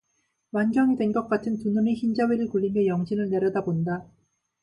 [0.49, 4.03] 만경이 된 것 같은 두 눈의 흰자위를 굴리며 영신을 내려다본다.